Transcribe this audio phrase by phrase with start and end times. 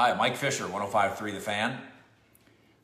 [0.00, 1.76] Hi, Mike Fisher, 105.3 The Fan.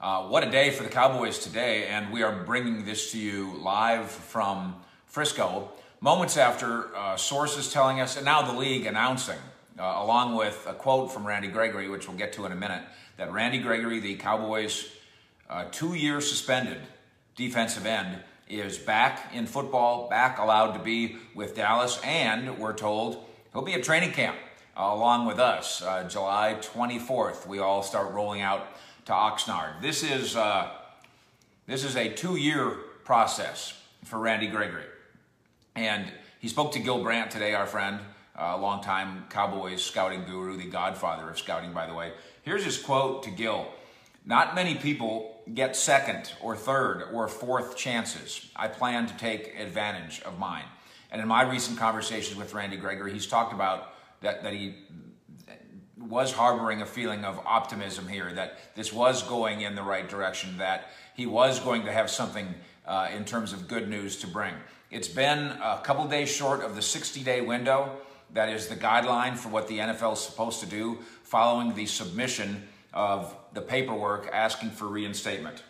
[0.00, 3.52] Uh, what a day for the Cowboys today, and we are bringing this to you
[3.58, 5.70] live from Frisco,
[6.00, 9.36] moments after uh, sources telling us, and now the league announcing,
[9.78, 12.82] uh, along with a quote from Randy Gregory, which we'll get to in a minute,
[13.18, 14.88] that Randy Gregory, the Cowboys'
[15.50, 16.78] uh, two-year suspended
[17.36, 23.22] defensive end, is back in football, back allowed to be with Dallas, and we're told
[23.52, 24.38] he'll be at training camp
[24.76, 25.82] along with us.
[25.82, 28.66] Uh, July 24th, we all start rolling out
[29.04, 29.80] to Oxnard.
[29.80, 30.70] This is, uh,
[31.66, 32.70] this is a two-year
[33.04, 34.84] process for Randy Gregory.
[35.74, 36.10] And
[36.40, 38.00] he spoke to Gil Brandt today, our friend,
[38.36, 42.12] a longtime Cowboys scouting guru, the godfather of scouting, by the way.
[42.42, 43.66] Here's his quote to Gil.
[44.24, 48.48] Not many people get second or third or fourth chances.
[48.54, 50.64] I plan to take advantage of mine.
[51.10, 53.91] And in my recent conversations with Randy Gregory, he's talked about
[54.22, 54.74] that, that he
[55.98, 60.58] was harboring a feeling of optimism here, that this was going in the right direction,
[60.58, 62.54] that he was going to have something
[62.86, 64.54] uh, in terms of good news to bring.
[64.90, 67.96] It's been a couple days short of the 60 day window.
[68.34, 72.66] That is the guideline for what the NFL is supposed to do following the submission
[72.92, 75.62] of the paperwork asking for reinstatement.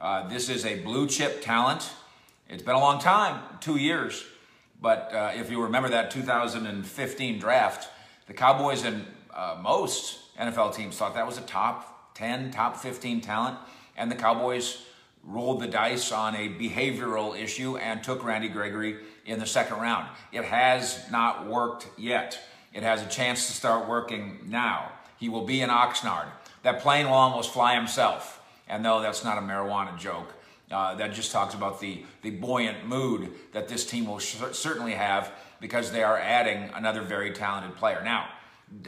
[0.00, 1.90] Uh, this is a blue chip talent.
[2.48, 4.24] It's been a long time, two years.
[4.80, 7.88] But uh, if you remember that 2015 draft,
[8.28, 13.20] the Cowboys and uh, most NFL teams thought that was a top 10, top 15
[13.20, 13.58] talent,
[13.96, 14.82] and the Cowboys
[15.24, 20.08] rolled the dice on a behavioral issue and took Randy Gregory in the second round.
[20.32, 22.38] It has not worked yet.
[22.72, 24.92] It has a chance to start working now.
[25.18, 26.26] He will be in Oxnard.
[26.62, 28.40] That plane will almost fly himself.
[28.68, 30.34] And no, that's not a marijuana joke.
[30.70, 35.32] Uh, that just talks about the, the buoyant mood that this team will certainly have
[35.60, 38.02] because they are adding another very talented player.
[38.04, 38.28] Now,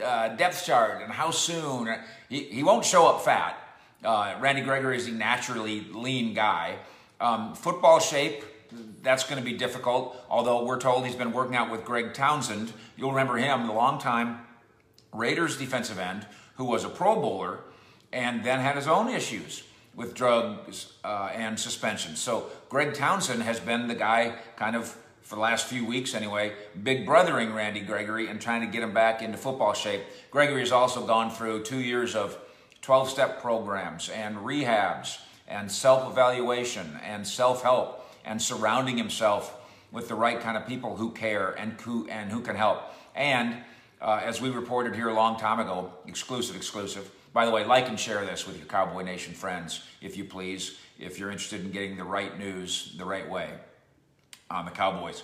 [0.03, 1.93] uh, depth chart and how soon,
[2.29, 3.57] he, he won't show up fat.
[4.03, 6.77] Uh, Randy Gregory is a naturally lean guy.
[7.19, 8.43] Um, football shape,
[9.01, 12.71] that's going to be difficult, although we're told he's been working out with Greg Townsend.
[12.95, 14.39] You'll remember him, the longtime
[15.13, 16.25] Raiders defensive end
[16.55, 17.59] who was a Pro Bowler
[18.13, 19.63] and then had his own issues
[19.95, 22.15] with drugs uh, and suspension.
[22.15, 26.53] So Greg Townsend has been the guy kind of for the last few weeks anyway,
[26.83, 30.01] big brothering Randy Gregory and trying to get him back into football shape.
[30.29, 32.37] Gregory has also gone through two years of
[32.81, 39.57] 12 step programs and rehabs and self evaluation and self help and surrounding himself
[39.91, 42.81] with the right kind of people who care and who, and who can help.
[43.15, 43.57] And
[44.01, 47.09] uh, as we reported here a long time ago, exclusive, exclusive.
[47.33, 50.77] By the way, like and share this with your Cowboy Nation friends, if you please,
[50.99, 53.51] if you're interested in getting the right news the right way
[54.51, 55.23] on the Cowboys.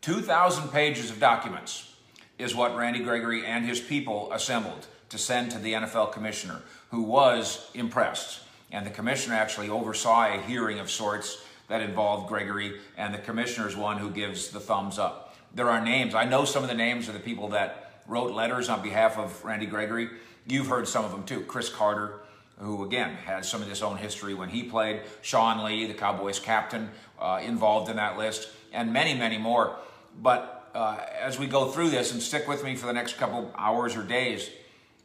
[0.00, 1.94] 2,000 pages of documents
[2.38, 7.02] is what Randy Gregory and his people assembled to send to the NFL commissioner, who
[7.02, 8.40] was impressed.
[8.72, 13.68] And the commissioner actually oversaw a hearing of sorts that involved Gregory, and the commissioner
[13.68, 15.36] is one who gives the thumbs up.
[15.54, 16.14] There are names.
[16.14, 19.44] I know some of the names of the people that wrote letters on behalf of
[19.44, 20.08] Randy Gregory.
[20.46, 21.40] You've heard some of them too.
[21.42, 22.20] Cris Carter,
[22.58, 26.38] who again has some of his own history when he played, Sean Lee, the Cowboys
[26.38, 29.76] captain, uh, involved in that list, and many, many more.
[30.22, 33.52] But uh, as we go through this, and stick with me for the next couple
[33.56, 34.50] hours or days,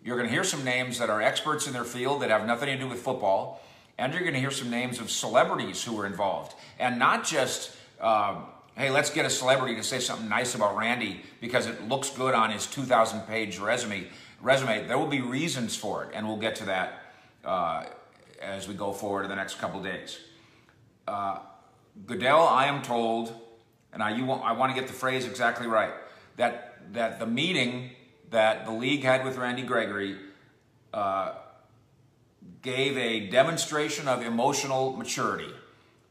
[0.04, 2.68] you're going to hear some names that are experts in their field that have nothing
[2.68, 3.62] to do with football,
[3.98, 7.76] and you're going to hear some names of celebrities who were involved, and not just.
[8.00, 8.42] Uh,
[8.78, 12.34] hey, let's get a celebrity to say something nice about Randy because it looks good
[12.34, 14.08] on his 2,000 page resume.
[14.42, 14.88] Resume.
[14.88, 16.99] There will be reasons for it, and we'll get to that
[17.46, 17.86] uh,
[18.42, 20.20] as we go forward in the next couple days.
[21.08, 21.40] Uh,
[22.06, 23.34] Goodell, I am told,
[23.92, 25.92] and I, want, I want to get the phrase exactly right,
[26.38, 27.92] that, that the meeting
[28.30, 30.18] that the league had with Randy Gregory
[30.94, 31.34] uh,
[32.62, 35.52] gave a demonstration of emotional maturity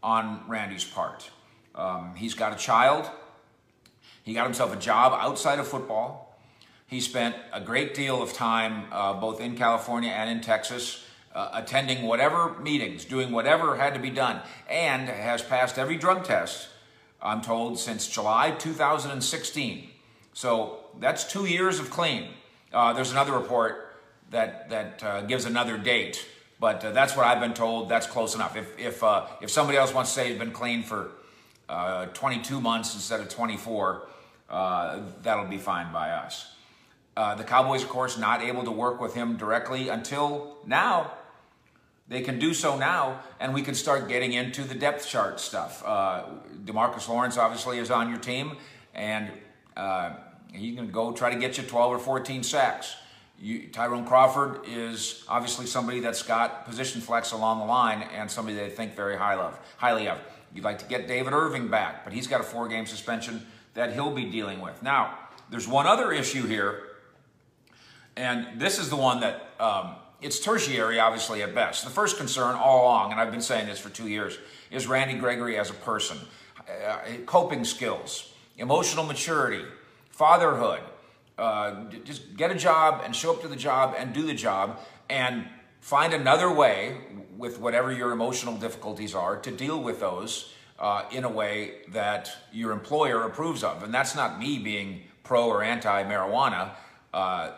[0.02, 1.30] on Randy's part.
[1.74, 3.08] Um, he's got a child.
[4.22, 6.38] He got himself a job outside of football.
[6.86, 11.50] He spent a great deal of time uh, both in California and in Texas uh,
[11.52, 16.68] attending whatever meetings, doing whatever had to be done, and has passed every drug test,
[17.22, 19.88] I'm told, since July 2016.
[20.32, 22.28] So that's two years of clean.
[22.72, 23.96] Uh, there's another report
[24.30, 26.26] that, that uh, gives another date,
[26.60, 27.88] but uh, that's what I've been told.
[27.88, 28.56] That's close enough.
[28.56, 31.10] If, if, uh, if somebody else wants to say he's been clean for
[31.68, 34.08] uh, 22 months instead of 24,
[34.48, 36.52] that'll be fine by us.
[37.18, 41.12] The Cowboys, of course, not able to work with him directly until now.
[42.08, 45.82] They can do so now, and we can start getting into the depth chart stuff.
[45.84, 46.24] Uh,
[46.64, 48.56] DeMarcus Lawrence obviously is on your team,
[48.94, 49.30] and
[49.76, 50.12] uh,
[50.52, 52.96] he can go try to get you 12 or 14 sacks.
[53.38, 58.56] you, Tyrone Crawford is obviously somebody that's got position flex along the line and somebody
[58.56, 60.18] they think very high of, highly of.
[60.54, 63.92] You'd like to get David Irving back, but he's got a four game suspension that
[63.92, 64.82] he'll be dealing with.
[64.82, 65.18] Now,
[65.50, 66.87] there's one other issue here,
[68.18, 71.84] and this is the one that um, it's tertiary, obviously, at best.
[71.84, 74.38] The first concern all along, and I've been saying this for two years,
[74.72, 76.18] is Randy Gregory as a person.
[76.68, 79.64] Uh, coping skills, emotional maturity,
[80.10, 80.80] fatherhood.
[81.38, 84.80] Uh, just get a job and show up to the job and do the job
[85.08, 85.46] and
[85.80, 86.96] find another way
[87.36, 92.30] with whatever your emotional difficulties are to deal with those uh, in a way that
[92.52, 93.84] your employer approves of.
[93.84, 96.72] And that's not me being pro or anti marijuana.
[97.14, 97.52] Uh,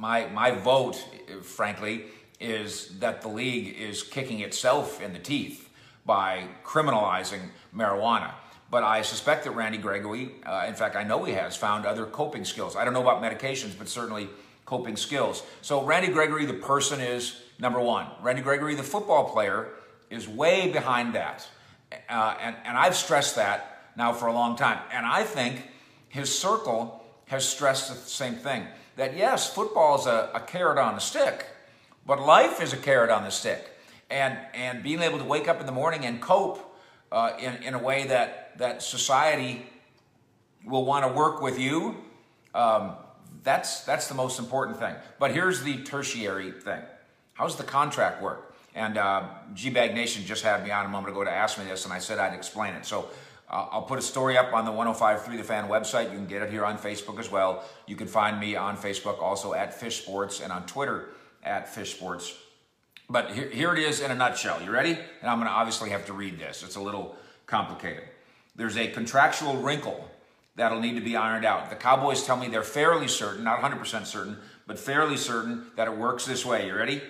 [0.00, 0.96] my, my vote,
[1.42, 2.06] frankly,
[2.40, 5.68] is that the league is kicking itself in the teeth
[6.06, 7.40] by criminalizing
[7.76, 8.32] marijuana.
[8.70, 12.06] But I suspect that Randy Gregory, uh, in fact, I know he has found other
[12.06, 12.76] coping skills.
[12.76, 14.30] I don't know about medications, but certainly
[14.64, 15.42] coping skills.
[15.60, 18.06] So, Randy Gregory, the person, is number one.
[18.22, 19.68] Randy Gregory, the football player,
[20.08, 21.46] is way behind that.
[22.08, 24.78] Uh, and, and I've stressed that now for a long time.
[24.92, 25.68] And I think
[26.08, 28.66] his circle has stressed the same thing
[29.00, 31.46] that yes, football is a, a carrot on a stick,
[32.06, 33.70] but life is a carrot on the stick.
[34.10, 36.76] And, and being able to wake up in the morning and cope
[37.10, 39.64] uh, in, in a way that, that society
[40.66, 41.96] will want to work with you,
[42.54, 42.92] um,
[43.42, 44.94] that's, that's the most important thing.
[45.18, 46.82] But here's the tertiary thing
[47.32, 48.54] how's the contract work?
[48.74, 51.86] And uh, GBag Nation just had me on a moment ago to ask me this,
[51.86, 52.84] and I said I'd explain it.
[52.84, 53.08] So
[53.50, 56.04] uh, I'll put a story up on the 105.3 The Fan website.
[56.04, 57.64] You can get it here on Facebook as well.
[57.86, 61.08] You can find me on Facebook also at Fish Sports and on Twitter
[61.42, 62.36] at Fish Sports.
[63.08, 64.62] But here, here it is in a nutshell.
[64.62, 64.92] You ready?
[64.92, 66.62] And I'm going to obviously have to read this.
[66.62, 67.16] It's a little
[67.46, 68.04] complicated.
[68.54, 70.08] There's a contractual wrinkle
[70.54, 71.70] that'll need to be ironed out.
[71.70, 74.36] The Cowboys tell me they're fairly certain, not 100% certain,
[74.68, 76.68] but fairly certain that it works this way.
[76.68, 77.02] You ready?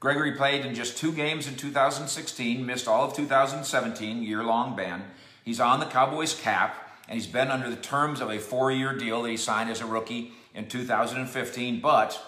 [0.00, 5.04] Gregory played in just two games in 2016, missed all of 2017, year long ban.
[5.46, 8.92] He's on the Cowboys cap, and he's been under the terms of a four year
[8.92, 12.20] deal that he signed as a rookie in 2015, but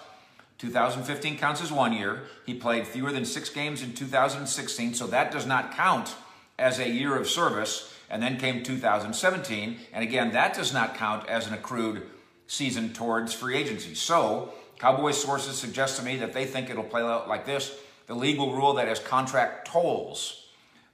[0.57, 2.23] 2015 counts as one year.
[2.45, 6.15] He played fewer than six games in 2016, so that does not count
[6.57, 7.93] as a year of service.
[8.09, 12.07] And then came 2017, and again, that does not count as an accrued
[12.47, 13.93] season towards free agency.
[13.93, 17.71] So, Cowboys sources suggest to me that they think it'll play out like this.
[18.07, 20.48] The league will rule that as contract tolls,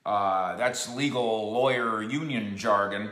[0.06, 3.10] uh, that's legal lawyer union jargon.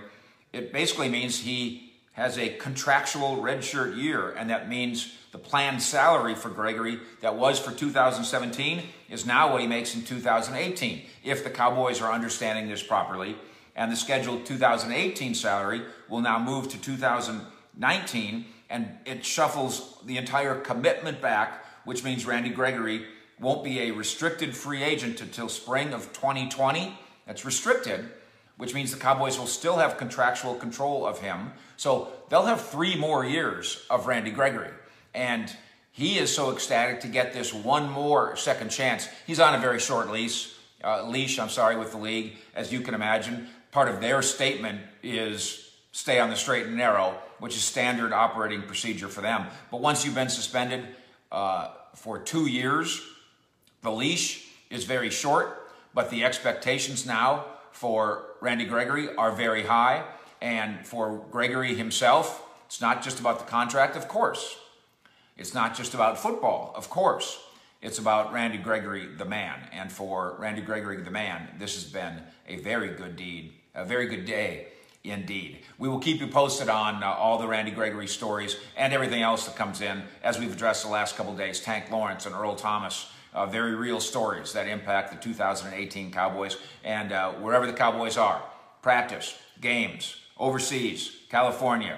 [0.51, 6.36] It basically means he has a contractual redshirt year, and that means the planned salary
[6.36, 11.50] for Gregory that was for 2017 is now what he makes in 2018, if the
[11.50, 13.36] Cowboys are understanding this properly.
[13.75, 20.60] And the scheduled 2018 salary will now move to 2019, and it shuffles the entire
[20.60, 23.07] commitment back, which means Randy Gregory
[23.40, 26.98] won't be a restricted free agent until spring of 2020.
[27.26, 28.10] That's restricted,
[28.58, 31.52] which means the Cowboys will still have contractual control of him.
[31.78, 34.72] So they'll have three more years of Randy Gregory.
[35.14, 35.54] And
[35.92, 39.08] he is so ecstatic to get this one more second chance.
[39.28, 42.82] He's on a very short lease, uh, leash, I'm sorry, with the league, as you
[42.82, 43.48] can imagine.
[43.72, 48.64] Part of their statement is stay on the straight and narrow, which is standard operating
[48.64, 49.46] procedure for them.
[49.70, 50.84] But once you've been suspended
[51.32, 53.00] uh, for two years,
[53.84, 60.04] the leash is very short, but the expectations now for Randy Gregory are very high.
[60.42, 64.58] And for Gregory himself, it's not just about the contract, of course.
[65.38, 67.40] It's not just about football, of course.
[67.82, 69.68] It's about Randy Gregory, the man.
[69.72, 74.08] And for Randy Gregory, the man, this has been a very good deed, a very
[74.08, 74.68] good day
[75.04, 75.60] indeed.
[75.78, 79.46] We will keep you posted on uh, all the Randy Gregory stories and everything else
[79.46, 81.60] that comes in as we've addressed the last couple days.
[81.60, 87.12] Tank Lawrence and Earl Thomas uh, very real stories that impact the 2018 Cowboys and
[87.12, 88.44] uh, wherever the Cowboys are.
[88.82, 91.98] Practice, games, overseas, California,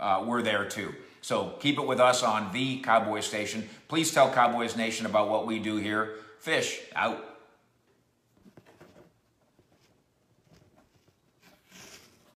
[0.00, 0.94] uh, we're there too.
[1.20, 3.68] So keep it with us on the Cowboy Station.
[3.88, 6.16] Please tell Cowboys Nation about what we do here.
[6.38, 7.37] Fish out.